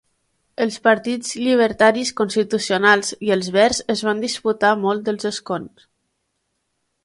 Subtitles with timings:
[0.63, 5.89] Els partits llibertaris, constitucionals i els verds es van disputar molts dels escons.